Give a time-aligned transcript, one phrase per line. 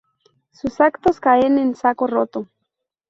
[0.51, 2.47] sus actos caen en saco roto